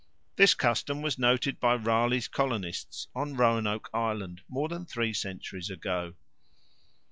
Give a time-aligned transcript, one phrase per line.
[0.35, 6.15] This custom was noted by Raleigh's colonists on Roanoke Island more than three centuries ago.